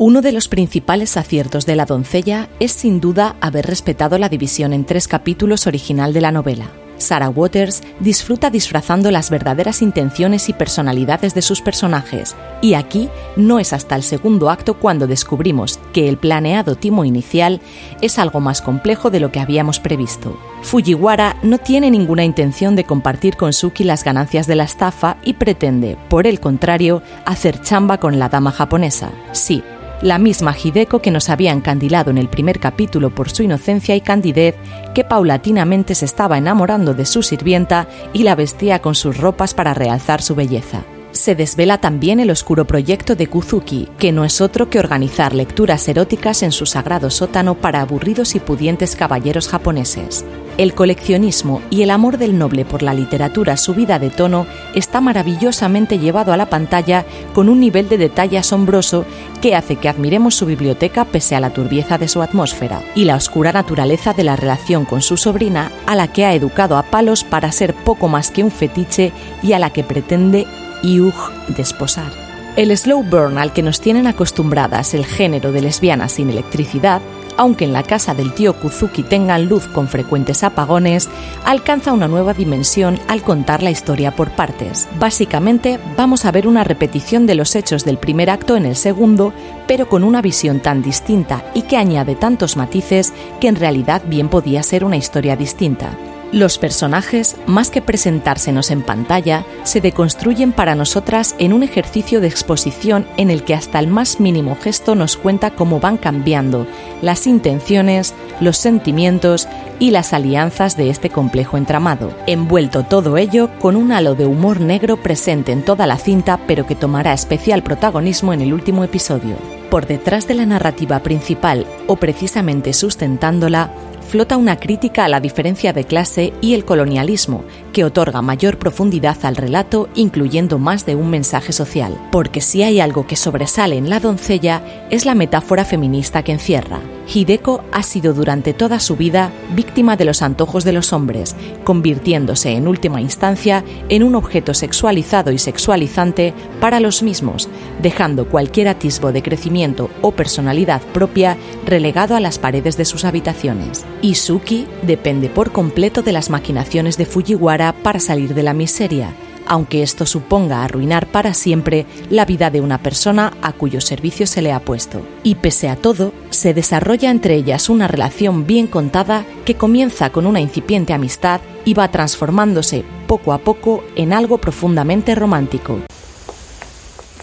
Uno 0.00 0.22
de 0.22 0.30
los 0.30 0.46
principales 0.46 1.16
aciertos 1.16 1.66
de 1.66 1.74
La 1.74 1.84
doncella 1.84 2.48
es 2.60 2.70
sin 2.70 3.00
duda 3.00 3.34
haber 3.40 3.66
respetado 3.66 4.16
la 4.16 4.28
división 4.28 4.72
en 4.72 4.84
tres 4.84 5.08
capítulos 5.08 5.66
original 5.66 6.12
de 6.12 6.20
la 6.20 6.30
novela. 6.30 6.70
Sarah 6.98 7.30
Waters 7.30 7.82
disfruta 7.98 8.48
disfrazando 8.48 9.10
las 9.10 9.28
verdaderas 9.28 9.82
intenciones 9.82 10.48
y 10.48 10.52
personalidades 10.52 11.34
de 11.34 11.42
sus 11.42 11.62
personajes, 11.62 12.36
y 12.62 12.74
aquí 12.74 13.08
no 13.34 13.58
es 13.58 13.72
hasta 13.72 13.96
el 13.96 14.04
segundo 14.04 14.50
acto 14.50 14.74
cuando 14.74 15.08
descubrimos 15.08 15.80
que 15.92 16.08
el 16.08 16.16
planeado 16.16 16.76
timo 16.76 17.04
inicial 17.04 17.60
es 18.00 18.20
algo 18.20 18.38
más 18.38 18.62
complejo 18.62 19.10
de 19.10 19.18
lo 19.18 19.32
que 19.32 19.40
habíamos 19.40 19.80
previsto. 19.80 20.38
Fujiwara 20.62 21.36
no 21.42 21.58
tiene 21.58 21.90
ninguna 21.90 22.22
intención 22.22 22.76
de 22.76 22.84
compartir 22.84 23.36
con 23.36 23.52
Suki 23.52 23.82
las 23.82 24.04
ganancias 24.04 24.46
de 24.46 24.54
la 24.54 24.64
estafa 24.64 25.16
y 25.24 25.32
pretende, 25.32 25.96
por 26.08 26.28
el 26.28 26.38
contrario, 26.38 27.02
hacer 27.26 27.60
chamba 27.62 27.98
con 27.98 28.20
la 28.20 28.28
dama 28.28 28.52
japonesa. 28.52 29.10
Sí, 29.32 29.64
la 30.02 30.18
misma 30.18 30.54
Hideko 30.56 31.00
que 31.00 31.10
nos 31.10 31.28
había 31.28 31.52
encandilado 31.52 32.10
en 32.10 32.18
el 32.18 32.28
primer 32.28 32.60
capítulo 32.60 33.10
por 33.10 33.30
su 33.30 33.42
inocencia 33.42 33.96
y 33.96 34.00
candidez, 34.00 34.54
que 34.94 35.04
paulatinamente 35.04 35.94
se 35.94 36.04
estaba 36.04 36.38
enamorando 36.38 36.94
de 36.94 37.04
su 37.04 37.22
sirvienta 37.22 37.88
y 38.12 38.22
la 38.22 38.34
vestía 38.34 38.80
con 38.80 38.94
sus 38.94 39.16
ropas 39.16 39.54
para 39.54 39.74
realzar 39.74 40.22
su 40.22 40.34
belleza. 40.34 40.84
Se 41.12 41.34
desvela 41.34 41.78
también 41.78 42.20
el 42.20 42.30
oscuro 42.30 42.66
proyecto 42.66 43.16
de 43.16 43.26
Kuzuki, 43.26 43.88
que 43.98 44.12
no 44.12 44.24
es 44.24 44.40
otro 44.40 44.70
que 44.70 44.78
organizar 44.78 45.34
lecturas 45.34 45.88
eróticas 45.88 46.42
en 46.42 46.52
su 46.52 46.66
sagrado 46.66 47.10
sótano 47.10 47.54
para 47.54 47.80
aburridos 47.80 48.34
y 48.34 48.40
pudientes 48.40 48.94
caballeros 48.94 49.48
japoneses. 49.48 50.24
El 50.58 50.74
coleccionismo 50.74 51.62
y 51.70 51.82
el 51.82 51.90
amor 51.90 52.18
del 52.18 52.36
noble 52.36 52.64
por 52.64 52.82
la 52.82 52.92
literatura 52.92 53.56
subida 53.56 54.00
de 54.00 54.10
tono 54.10 54.44
está 54.74 55.00
maravillosamente 55.00 56.00
llevado 56.00 56.32
a 56.32 56.36
la 56.36 56.50
pantalla 56.50 57.06
con 57.32 57.48
un 57.48 57.60
nivel 57.60 57.88
de 57.88 57.96
detalle 57.96 58.38
asombroso 58.38 59.04
que 59.40 59.54
hace 59.54 59.76
que 59.76 59.88
admiremos 59.88 60.34
su 60.34 60.46
biblioteca 60.46 61.04
pese 61.04 61.36
a 61.36 61.40
la 61.40 61.50
turbieza 61.50 61.96
de 61.96 62.08
su 62.08 62.22
atmósfera 62.22 62.82
y 62.96 63.04
la 63.04 63.14
oscura 63.14 63.52
naturaleza 63.52 64.14
de 64.14 64.24
la 64.24 64.34
relación 64.34 64.84
con 64.84 65.00
su 65.00 65.16
sobrina 65.16 65.70
a 65.86 65.94
la 65.94 66.08
que 66.08 66.24
ha 66.24 66.34
educado 66.34 66.76
a 66.76 66.82
palos 66.82 67.22
para 67.22 67.52
ser 67.52 67.72
poco 67.72 68.08
más 68.08 68.32
que 68.32 68.42
un 68.42 68.50
fetiche 68.50 69.12
y 69.44 69.52
a 69.52 69.60
la 69.60 69.70
que 69.70 69.84
pretende 69.84 70.44
Hugh 70.82 71.54
desposar. 71.56 72.10
El 72.56 72.76
slow 72.76 73.04
burn 73.04 73.38
al 73.38 73.52
que 73.52 73.62
nos 73.62 73.80
tienen 73.80 74.08
acostumbradas 74.08 74.92
el 74.94 75.06
género 75.06 75.52
de 75.52 75.62
lesbianas 75.62 76.10
sin 76.10 76.30
electricidad 76.30 77.00
aunque 77.38 77.64
en 77.64 77.72
la 77.72 77.82
casa 77.82 78.14
del 78.14 78.34
tío 78.34 78.54
Kuzuki 78.60 79.02
tengan 79.02 79.46
luz 79.46 79.66
con 79.68 79.88
frecuentes 79.88 80.44
apagones, 80.44 81.08
alcanza 81.44 81.94
una 81.94 82.08
nueva 82.08 82.34
dimensión 82.34 82.98
al 83.08 83.22
contar 83.22 83.62
la 83.62 83.70
historia 83.70 84.14
por 84.14 84.30
partes. 84.32 84.86
Básicamente, 84.98 85.78
vamos 85.96 86.26
a 86.26 86.32
ver 86.32 86.46
una 86.46 86.64
repetición 86.64 87.26
de 87.26 87.36
los 87.36 87.56
hechos 87.56 87.84
del 87.86 87.96
primer 87.96 88.28
acto 88.28 88.56
en 88.56 88.66
el 88.66 88.76
segundo, 88.76 89.32
pero 89.66 89.88
con 89.88 90.04
una 90.04 90.20
visión 90.20 90.60
tan 90.60 90.82
distinta 90.82 91.42
y 91.54 91.62
que 91.62 91.76
añade 91.76 92.16
tantos 92.16 92.56
matices 92.56 93.14
que 93.40 93.48
en 93.48 93.56
realidad 93.56 94.02
bien 94.06 94.28
podía 94.28 94.62
ser 94.62 94.84
una 94.84 94.96
historia 94.96 95.36
distinta. 95.36 95.96
Los 96.30 96.58
personajes, 96.58 97.36
más 97.46 97.70
que 97.70 97.80
presentársenos 97.80 98.70
en 98.70 98.82
pantalla, 98.82 99.46
se 99.62 99.80
deconstruyen 99.80 100.52
para 100.52 100.74
nosotras 100.74 101.34
en 101.38 101.54
un 101.54 101.62
ejercicio 101.62 102.20
de 102.20 102.28
exposición 102.28 103.06
en 103.16 103.30
el 103.30 103.44
que 103.44 103.54
hasta 103.54 103.78
el 103.78 103.86
más 103.86 104.20
mínimo 104.20 104.54
gesto 104.60 104.94
nos 104.94 105.16
cuenta 105.16 105.52
cómo 105.52 105.80
van 105.80 105.96
cambiando 105.96 106.66
las 107.00 107.26
intenciones, 107.26 108.14
los 108.40 108.58
sentimientos 108.58 109.48
y 109.78 109.90
las 109.90 110.12
alianzas 110.12 110.76
de 110.76 110.90
este 110.90 111.08
complejo 111.08 111.56
entramado, 111.56 112.12
envuelto 112.26 112.82
todo 112.82 113.16
ello 113.16 113.48
con 113.58 113.74
un 113.74 113.90
halo 113.90 114.14
de 114.14 114.26
humor 114.26 114.60
negro 114.60 114.98
presente 114.98 115.52
en 115.52 115.62
toda 115.62 115.86
la 115.86 115.96
cinta 115.96 116.40
pero 116.46 116.66
que 116.66 116.74
tomará 116.74 117.14
especial 117.14 117.62
protagonismo 117.62 118.34
en 118.34 118.42
el 118.42 118.52
último 118.52 118.84
episodio. 118.84 119.36
Por 119.70 119.86
detrás 119.86 120.26
de 120.26 120.34
la 120.34 120.46
narrativa 120.46 121.00
principal, 121.00 121.66
o 121.86 121.96
precisamente 121.96 122.72
sustentándola, 122.72 123.70
flota 124.08 124.36
una 124.38 124.56
crítica 124.56 125.04
a 125.04 125.08
la 125.08 125.20
diferencia 125.20 125.72
de 125.72 125.84
clase 125.84 126.32
y 126.40 126.54
el 126.54 126.64
colonialismo, 126.64 127.44
que 127.78 127.84
otorga 127.84 128.22
mayor 128.22 128.58
profundidad 128.58 129.16
al 129.22 129.36
relato, 129.36 129.88
incluyendo 129.94 130.58
más 130.58 130.84
de 130.84 130.96
un 130.96 131.10
mensaje 131.10 131.52
social. 131.52 131.96
Porque 132.10 132.40
si 132.40 132.64
hay 132.64 132.80
algo 132.80 133.06
que 133.06 133.14
sobresale 133.14 133.76
en 133.76 133.88
La 133.88 134.00
doncella, 134.00 134.64
es 134.90 135.06
la 135.06 135.14
metáfora 135.14 135.64
feminista 135.64 136.24
que 136.24 136.32
encierra. 136.32 136.80
Hideko 137.14 137.64
ha 137.72 137.82
sido 137.82 138.12
durante 138.12 138.52
toda 138.52 138.80
su 138.80 138.96
vida 138.96 139.30
víctima 139.54 139.96
de 139.96 140.04
los 140.04 140.22
antojos 140.22 140.64
de 140.64 140.72
los 140.72 140.92
hombres, 140.92 141.36
convirtiéndose 141.64 142.50
en 142.50 142.68
última 142.68 143.00
instancia 143.00 143.64
en 143.88 144.02
un 144.02 144.14
objeto 144.14 144.52
sexualizado 144.52 145.30
y 145.30 145.38
sexualizante 145.38 146.34
para 146.60 146.80
los 146.80 147.02
mismos, 147.02 147.48
dejando 147.80 148.28
cualquier 148.28 148.68
atisbo 148.68 149.12
de 149.12 149.22
crecimiento 149.22 149.88
o 150.02 150.12
personalidad 150.12 150.82
propia 150.92 151.38
relegado 151.64 152.14
a 152.14 152.20
las 152.20 152.38
paredes 152.38 152.76
de 152.76 152.84
sus 152.84 153.04
habitaciones. 153.04 153.86
Isuki 154.02 154.66
depende 154.82 155.30
por 155.30 155.52
completo 155.52 156.02
de 156.02 156.12
las 156.12 156.28
maquinaciones 156.28 156.98
de 156.98 157.06
Fujiwara 157.06 157.67
para 157.72 158.00
salir 158.00 158.34
de 158.34 158.42
la 158.42 158.54
miseria, 158.54 159.14
aunque 159.46 159.82
esto 159.82 160.06
suponga 160.06 160.62
arruinar 160.62 161.06
para 161.06 161.34
siempre 161.34 161.86
la 162.10 162.24
vida 162.24 162.50
de 162.50 162.60
una 162.60 162.78
persona 162.82 163.32
a 163.42 163.52
cuyo 163.52 163.80
servicio 163.80 164.26
se 164.26 164.42
le 164.42 164.52
ha 164.52 164.60
puesto. 164.60 165.02
Y 165.22 165.36
pese 165.36 165.68
a 165.68 165.76
todo, 165.76 166.12
se 166.30 166.54
desarrolla 166.54 167.10
entre 167.10 167.34
ellas 167.34 167.68
una 167.68 167.88
relación 167.88 168.46
bien 168.46 168.66
contada 168.66 169.24
que 169.44 169.56
comienza 169.56 170.10
con 170.10 170.26
una 170.26 170.40
incipiente 170.40 170.92
amistad 170.92 171.40
y 171.64 171.74
va 171.74 171.90
transformándose 171.90 172.84
poco 173.06 173.32
a 173.32 173.38
poco 173.38 173.84
en 173.96 174.12
algo 174.12 174.38
profundamente 174.38 175.14
romántico. 175.14 175.80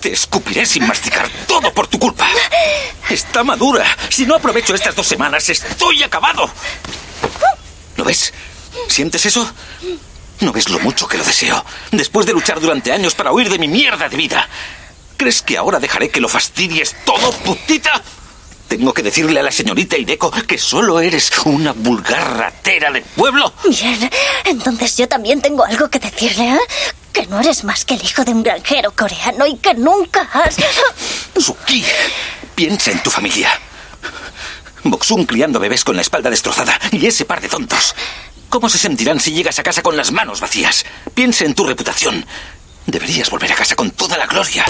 Te 0.02 0.12
escupiré 0.12 0.66
sin 0.66 0.86
masticar 0.86 1.28
todo 1.48 1.74
por 1.74 1.88
tu 1.88 1.98
culpa. 1.98 2.28
Está 3.10 3.44
madura. 3.44 3.86
Si 4.10 4.26
no 4.26 4.36
aprovecho 4.36 4.74
estas 4.74 4.96
dos 4.96 5.08
semanas, 5.08 5.48
estoy 5.50 6.04
acabado. 6.04 6.50
¿Lo 7.98 8.04
ves? 8.04 8.34
¿Sientes 8.88 9.26
eso? 9.26 9.48
¿No 10.42 10.52
ves 10.52 10.70
lo 10.70 10.80
mucho 10.80 11.08
que 11.08 11.18
lo 11.18 11.24
deseo? 11.24 11.64
Después 11.92 12.26
de 12.26 12.34
luchar 12.34 12.60
durante 12.60 12.92
años 12.92 13.16
para 13.16 13.32
huir 13.32 13.50
de 13.50 13.60
mi 13.60 13.68
mierda 13.68 14.10
de 14.10 14.18
vida. 14.18 14.48
¿Crees 15.18 15.42
que 15.42 15.58
ahora 15.58 15.80
dejaré 15.80 16.10
que 16.10 16.20
lo 16.20 16.28
fastidies 16.28 16.96
todo, 17.06 17.32
putita? 17.32 18.02
Tengo 18.68 18.94
que 18.94 19.04
decirle 19.04 19.40
a 19.40 19.44
la 19.44 19.52
señorita 19.52 19.98
Hideko 19.98 20.32
que 20.32 20.58
solo 20.58 21.00
eres 21.00 21.32
una 21.46 21.72
vulgar 21.72 22.38
ratera 22.38 22.92
del 22.92 23.04
pueblo. 23.04 23.54
Bien, 23.70 24.10
entonces 24.44 24.98
yo 24.98 25.08
también 25.08 25.40
tengo 25.42 25.64
algo 25.64 25.90
que 25.90 26.00
decirle, 26.00 26.56
¿eh? 26.56 26.60
Que 27.14 27.28
no 27.28 27.40
eres 27.40 27.64
más 27.64 27.86
que 27.86 27.94
el 27.94 28.04
hijo 28.04 28.26
de 28.26 28.32
un 28.32 28.44
granjero 28.44 28.92
coreano 28.92 29.46
y 29.46 29.58
que 29.58 29.74
nunca 29.76 30.28
has... 30.34 30.58
Suki, 31.40 31.86
piensa 32.56 32.92
en 32.92 33.02
tu 33.04 33.10
familia. 33.10 33.50
Boxun 34.84 35.26
criando 35.26 35.60
bebés 35.60 35.84
con 35.84 35.96
la 35.96 36.02
espalda 36.02 36.30
destrozada 36.30 36.78
y 36.92 37.06
ese 37.06 37.24
par 37.24 37.40
de 37.42 37.48
tontos. 37.48 37.96
¿Cómo 38.56 38.70
se 38.70 38.78
sentirán 38.78 39.20
si 39.20 39.34
llegas 39.34 39.60
a 39.60 39.64
casa 39.64 39.82
con 39.82 39.98
las 39.98 40.14
manos 40.14 40.40
vacías? 40.40 40.86
Piensa 41.14 41.44
en 41.44 41.56
tu 41.56 41.68
reputación. 41.68 42.26
Deberías 42.86 43.30
volver 43.30 43.52
a 43.52 43.56
casa 43.56 43.76
con 43.76 43.92
toda 43.92 44.18
la 44.18 44.28
gloria. 44.28 44.64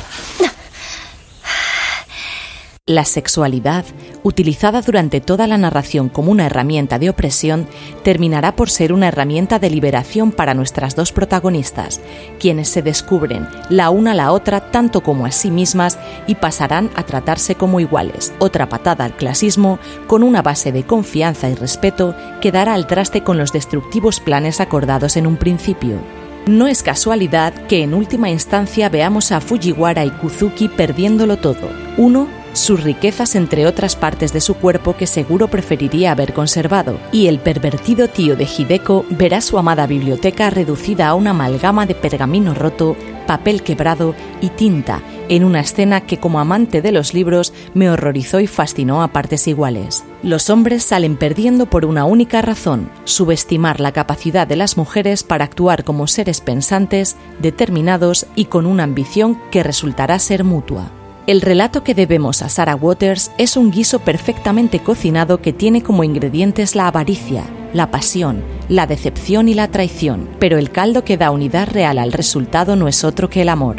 La 2.87 3.03
sexualidad, 3.03 3.83
utilizada 4.21 4.79
durante 4.83 5.19
toda 5.19 5.47
la 5.47 5.57
narración 5.57 6.07
como 6.07 6.31
una 6.31 6.45
herramienta 6.45 6.99
de 6.99 7.09
opresión, 7.09 7.67
terminará 8.03 8.55
por 8.55 8.69
ser 8.69 8.93
una 8.93 9.07
herramienta 9.07 9.57
de 9.57 9.71
liberación 9.71 10.31
para 10.31 10.53
nuestras 10.53 10.95
dos 10.95 11.11
protagonistas, 11.11 11.99
quienes 12.39 12.69
se 12.69 12.83
descubren 12.83 13.47
la 13.71 13.89
una 13.89 14.11
a 14.11 14.13
la 14.13 14.31
otra 14.31 14.69
tanto 14.69 15.01
como 15.01 15.25
a 15.25 15.31
sí 15.31 15.49
mismas 15.49 15.97
y 16.27 16.35
pasarán 16.35 16.91
a 16.93 17.01
tratarse 17.01 17.55
como 17.55 17.79
iguales. 17.79 18.35
Otra 18.37 18.69
patada 18.69 19.03
al 19.03 19.15
clasismo 19.15 19.79
con 20.05 20.21
una 20.21 20.43
base 20.43 20.71
de 20.71 20.83
confianza 20.83 21.49
y 21.49 21.55
respeto 21.55 22.13
que 22.39 22.51
dará 22.51 22.75
al 22.75 22.85
traste 22.85 23.23
con 23.23 23.39
los 23.39 23.51
destructivos 23.51 24.19
planes 24.19 24.61
acordados 24.61 25.17
en 25.17 25.25
un 25.25 25.37
principio. 25.37 25.97
No 26.45 26.67
es 26.67 26.83
casualidad 26.83 27.51
que 27.65 27.81
en 27.81 27.95
última 27.95 28.29
instancia 28.29 28.89
veamos 28.89 29.31
a 29.31 29.41
Fujiwara 29.41 30.05
y 30.05 30.11
Kuzuki 30.11 30.67
perdiéndolo 30.67 31.37
todo. 31.37 31.67
Uno 31.97 32.44
sus 32.55 32.81
riquezas 32.81 33.35
entre 33.35 33.67
otras 33.67 33.95
partes 33.97 34.31
de 34.31 34.39
su 34.39 34.55
cuerpo 34.55 34.95
que 34.95 35.07
seguro 35.07 35.49
preferiría 35.49 36.11
haber 36.11 36.33
conservado, 36.33 36.97
y 37.11 37.27
el 37.27 37.39
pervertido 37.39 38.07
tío 38.07 38.35
de 38.35 38.45
Hideko 38.45 39.05
verá 39.09 39.41
su 39.41 39.59
amada 39.59 39.85
biblioteca 39.87 40.49
reducida 40.49 41.09
a 41.09 41.15
una 41.15 41.31
amalgama 41.31 41.85
de 41.85 41.95
pergamino 41.95 42.53
roto, 42.53 42.95
papel 43.27 43.61
quebrado 43.61 44.15
y 44.39 44.49
tinta, 44.49 45.01
en 45.27 45.43
una 45.43 45.59
escena 45.59 46.01
que 46.01 46.17
como 46.17 46.39
amante 46.39 46.81
de 46.81 46.91
los 46.93 47.13
libros 47.13 47.53
me 47.73 47.89
horrorizó 47.89 48.39
y 48.39 48.47
fascinó 48.47 49.03
a 49.03 49.09
partes 49.09 49.47
iguales. 49.47 50.05
Los 50.23 50.49
hombres 50.49 50.83
salen 50.83 51.17
perdiendo 51.17 51.65
por 51.65 51.85
una 51.85 52.05
única 52.05 52.41
razón, 52.41 52.89
subestimar 53.03 53.79
la 53.81 53.91
capacidad 53.91 54.47
de 54.47 54.55
las 54.55 54.77
mujeres 54.77 55.23
para 55.23 55.43
actuar 55.43 55.83
como 55.83 56.07
seres 56.07 56.39
pensantes, 56.39 57.17
determinados 57.39 58.27
y 58.35 58.45
con 58.45 58.65
una 58.65 58.83
ambición 58.83 59.37
que 59.51 59.61
resultará 59.61 60.19
ser 60.19 60.43
mutua. 60.43 60.89
El 61.27 61.41
relato 61.41 61.83
que 61.83 61.95
debemos 61.95 62.43
a 62.43 62.49
Sarah 62.49 62.75
Waters 62.75 63.31
es 63.39 63.57
un 63.57 63.71
guiso 63.71 63.97
perfectamente 63.97 64.81
cocinado 64.81 65.41
que 65.41 65.53
tiene 65.53 65.81
como 65.81 66.03
ingredientes 66.03 66.75
la 66.75 66.87
avaricia, 66.87 67.45
la 67.73 67.89
pasión, 67.89 68.43
la 68.69 68.85
decepción 68.85 69.49
y 69.49 69.55
la 69.55 69.67
traición, 69.69 70.29
pero 70.39 70.59
el 70.59 70.69
caldo 70.69 71.03
que 71.03 71.17
da 71.17 71.31
unidad 71.31 71.67
real 71.67 71.97
al 71.97 72.11
resultado 72.11 72.75
no 72.75 72.87
es 72.87 73.03
otro 73.03 73.27
que 73.27 73.41
el 73.41 73.49
amor. 73.49 73.77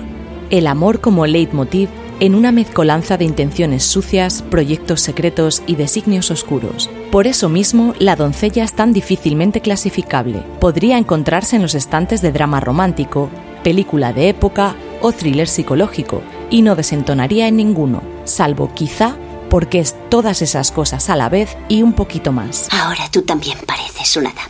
El 0.51 0.67
amor 0.67 1.01
como 1.01 1.25
leitmotiv 1.25 1.89
en 2.19 2.35
una 2.35 2.51
mezcolanza 2.51 3.17
de 3.17 3.27
intenciones 3.27 3.85
sucias, 3.85 4.43
proyectos 4.43 5.01
secretos 5.01 5.63
y 5.69 5.77
designios 5.77 6.33
oscuros. 6.33 6.91
Por 7.13 7.29
eso 7.29 7.49
mismo, 7.49 7.95
La 8.01 8.17
doncella 8.17 8.65
es 8.65 8.73
tan 8.73 8.93
difícilmente 8.93 9.61
clasificable. 9.61 10.43
Podría 10.59 10.99
encontrarse 10.99 11.55
en 11.55 11.63
los 11.63 11.77
estantes 11.77 12.23
de 12.23 12.33
drama 12.33 12.59
romántico, 12.59 13.31
película 13.63 14.13
de 14.13 14.31
época 14.31 14.75
o 15.01 15.13
thriller 15.13 15.47
psicológico, 15.47 16.23
y 16.51 16.63
no 16.63 16.77
desentonaría 16.77 17.49
en 17.49 17.57
ninguno, 17.57 18.03
salvo 18.25 18.73
quizá 18.75 19.17
porque 19.51 19.81
es 19.81 19.97
todas 20.11 20.43
esas 20.43 20.73
cosas 20.73 21.09
a 21.09 21.17
la 21.17 21.29
vez 21.29 21.57
y 21.69 21.83
un 21.83 21.93
poquito 21.93 22.33
más. 22.33 22.69
Ahora 22.71 23.09
tú 23.11 23.23
también 23.23 23.59
pareces 23.67 24.17
una 24.17 24.33
dama. 24.33 24.49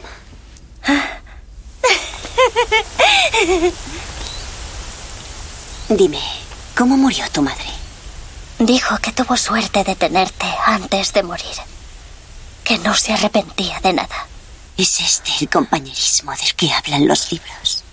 Dime, 5.89 6.21
¿cómo 6.77 6.97
murió 6.97 7.25
tu 7.33 7.43
madre? 7.43 7.67
Dijo 8.59 8.99
que 8.99 9.13
tuvo 9.13 9.37
suerte 9.37 9.85
de 9.85 9.95
tenerte 9.95 10.47
antes 10.65 11.13
de 11.13 11.23
morir. 11.23 11.45
Que 12.65 12.79
no 12.79 12.95
se 12.95 13.13
arrepentía 13.13 13.79
de 13.81 13.93
nada. 13.93 14.27
¿Es 14.77 15.01
este 15.01 15.31
el 15.41 15.49
compañerismo 15.49 16.33
del 16.33 16.55
que 16.55 16.73
hablan 16.73 17.07
los 17.07 17.31
libros? 17.31 17.85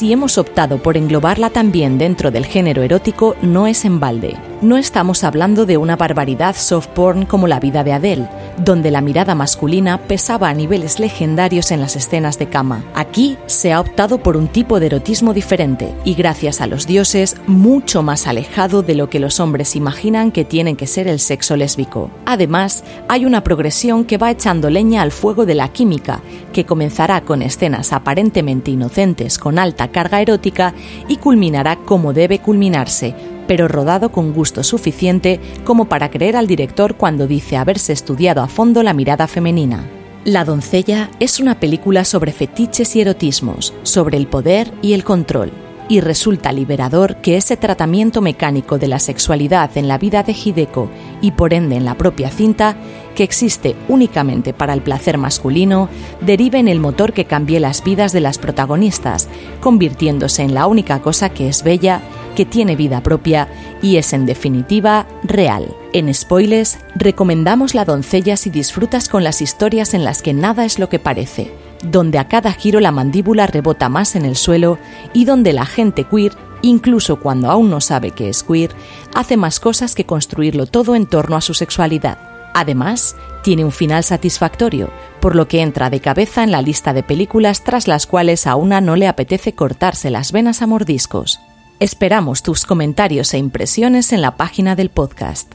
Si 0.00 0.14
hemos 0.14 0.38
optado 0.38 0.78
por 0.78 0.96
englobarla 0.96 1.50
también 1.50 1.98
dentro 1.98 2.30
del 2.30 2.46
género 2.46 2.82
erótico, 2.82 3.36
no 3.42 3.66
es 3.66 3.84
en 3.84 4.00
balde. 4.00 4.49
No 4.62 4.76
estamos 4.76 5.24
hablando 5.24 5.64
de 5.64 5.78
una 5.78 5.96
barbaridad 5.96 6.54
soft 6.54 6.88
porn 6.88 7.24
como 7.24 7.48
la 7.48 7.60
vida 7.60 7.82
de 7.82 7.94
Adele, 7.94 8.28
donde 8.58 8.90
la 8.90 9.00
mirada 9.00 9.34
masculina 9.34 9.96
pesaba 9.96 10.50
a 10.50 10.54
niveles 10.54 11.00
legendarios 11.00 11.70
en 11.70 11.80
las 11.80 11.96
escenas 11.96 12.38
de 12.38 12.50
cama. 12.50 12.84
Aquí 12.94 13.38
se 13.46 13.72
ha 13.72 13.80
optado 13.80 14.22
por 14.22 14.36
un 14.36 14.48
tipo 14.48 14.78
de 14.78 14.86
erotismo 14.86 15.32
diferente 15.32 15.94
y 16.04 16.12
gracias 16.12 16.60
a 16.60 16.66
los 16.66 16.86
dioses 16.86 17.38
mucho 17.46 18.02
más 18.02 18.26
alejado 18.26 18.82
de 18.82 18.96
lo 18.96 19.08
que 19.08 19.18
los 19.18 19.40
hombres 19.40 19.76
imaginan 19.76 20.30
que 20.30 20.44
tienen 20.44 20.76
que 20.76 20.86
ser 20.86 21.08
el 21.08 21.20
sexo 21.20 21.56
lésbico. 21.56 22.10
Además, 22.26 22.84
hay 23.08 23.24
una 23.24 23.42
progresión 23.42 24.04
que 24.04 24.18
va 24.18 24.30
echando 24.30 24.68
leña 24.68 25.00
al 25.00 25.10
fuego 25.10 25.46
de 25.46 25.54
la 25.54 25.68
química, 25.68 26.20
que 26.52 26.66
comenzará 26.66 27.22
con 27.22 27.40
escenas 27.40 27.94
aparentemente 27.94 28.70
inocentes 28.70 29.38
con 29.38 29.58
alta 29.58 29.88
carga 29.88 30.20
erótica 30.20 30.74
y 31.08 31.16
culminará 31.16 31.76
como 31.76 32.12
debe 32.12 32.40
culminarse, 32.40 33.14
pero 33.50 33.66
rodado 33.66 34.12
con 34.12 34.32
gusto 34.32 34.62
suficiente 34.62 35.40
como 35.64 35.86
para 35.86 36.08
creer 36.08 36.36
al 36.36 36.46
director 36.46 36.94
cuando 36.94 37.26
dice 37.26 37.56
haberse 37.56 37.92
estudiado 37.92 38.42
a 38.42 38.46
fondo 38.46 38.84
la 38.84 38.92
mirada 38.92 39.26
femenina. 39.26 39.84
La 40.24 40.44
doncella 40.44 41.10
es 41.18 41.40
una 41.40 41.58
película 41.58 42.04
sobre 42.04 42.30
fetiches 42.30 42.94
y 42.94 43.00
erotismos, 43.00 43.74
sobre 43.82 44.18
el 44.18 44.28
poder 44.28 44.72
y 44.82 44.92
el 44.92 45.02
control, 45.02 45.50
y 45.90 46.00
resulta 46.00 46.52
liberador 46.52 47.16
que 47.16 47.36
ese 47.36 47.56
tratamiento 47.56 48.20
mecánico 48.20 48.78
de 48.78 48.86
la 48.86 49.00
sexualidad 49.00 49.76
en 49.76 49.88
la 49.88 49.98
vida 49.98 50.22
de 50.22 50.32
Hideko 50.32 50.88
y 51.20 51.32
por 51.32 51.52
ende 51.52 51.74
en 51.74 51.84
la 51.84 51.96
propia 51.96 52.30
cinta, 52.30 52.76
que 53.16 53.24
existe 53.24 53.74
únicamente 53.88 54.54
para 54.54 54.72
el 54.72 54.82
placer 54.82 55.18
masculino, 55.18 55.88
derive 56.20 56.60
en 56.60 56.68
el 56.68 56.78
motor 56.78 57.12
que 57.12 57.24
cambie 57.24 57.58
las 57.58 57.82
vidas 57.82 58.12
de 58.12 58.20
las 58.20 58.38
protagonistas, 58.38 59.28
convirtiéndose 59.60 60.42
en 60.42 60.54
la 60.54 60.68
única 60.68 61.02
cosa 61.02 61.30
que 61.30 61.48
es 61.48 61.64
bella 61.64 62.00
que 62.36 62.44
tiene 62.44 62.76
vida 62.76 63.02
propia 63.02 63.48
y 63.82 63.96
es 63.96 64.12
en 64.12 64.26
definitiva 64.26 65.08
real. 65.24 65.74
En 65.92 66.14
Spoilers 66.14 66.78
recomendamos 66.94 67.74
La 67.74 67.84
doncella 67.84 68.36
si 68.36 68.48
disfrutas 68.48 69.08
con 69.08 69.24
las 69.24 69.42
historias 69.42 69.92
en 69.94 70.04
las 70.04 70.22
que 70.22 70.34
nada 70.34 70.64
es 70.64 70.78
lo 70.78 70.88
que 70.88 71.00
parece, 71.00 71.50
donde 71.82 72.18
a 72.18 72.28
cada 72.28 72.52
giro 72.52 72.80
la 72.80 72.92
mandíbula 72.92 73.46
rebota 73.46 73.88
más 73.88 74.16
en 74.16 74.24
el 74.24 74.36
suelo 74.36 74.78
y 75.12 75.24
donde 75.24 75.52
la 75.52 75.66
gente 75.66 76.04
queer, 76.04 76.32
incluso 76.62 77.20
cuando 77.20 77.50
aún 77.50 77.70
no 77.70 77.80
sabe 77.80 78.10
que 78.10 78.28
es 78.28 78.42
queer, 78.42 78.70
hace 79.14 79.36
más 79.36 79.60
cosas 79.60 79.94
que 79.94 80.06
construirlo 80.06 80.66
todo 80.66 80.94
en 80.94 81.06
torno 81.06 81.36
a 81.36 81.40
su 81.40 81.54
sexualidad. 81.54 82.18
Además, 82.52 83.16
tiene 83.42 83.64
un 83.64 83.72
final 83.72 84.02
satisfactorio, 84.02 84.90
por 85.20 85.36
lo 85.36 85.46
que 85.46 85.62
entra 85.62 85.88
de 85.88 86.00
cabeza 86.00 86.42
en 86.42 86.50
la 86.50 86.62
lista 86.62 86.92
de 86.92 87.02
películas 87.02 87.62
tras 87.62 87.86
las 87.86 88.06
cuales 88.06 88.46
a 88.46 88.56
una 88.56 88.80
no 88.80 88.96
le 88.96 89.06
apetece 89.06 89.54
cortarse 89.54 90.10
las 90.10 90.32
venas 90.32 90.62
a 90.62 90.66
mordiscos. 90.66 91.40
Esperamos 91.78 92.42
tus 92.42 92.66
comentarios 92.66 93.32
e 93.34 93.38
impresiones 93.38 94.12
en 94.12 94.20
la 94.20 94.36
página 94.36 94.74
del 94.76 94.90
podcast. 94.90 95.54